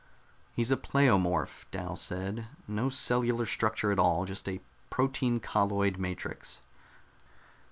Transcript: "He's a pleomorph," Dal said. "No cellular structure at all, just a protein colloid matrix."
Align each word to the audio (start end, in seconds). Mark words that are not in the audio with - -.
"He's 0.55 0.71
a 0.71 0.77
pleomorph," 0.77 1.67
Dal 1.69 1.95
said. 1.95 2.47
"No 2.67 2.89
cellular 2.89 3.45
structure 3.45 3.91
at 3.91 3.99
all, 3.99 4.25
just 4.25 4.49
a 4.49 4.59
protein 4.89 5.39
colloid 5.39 5.99
matrix." 5.99 6.59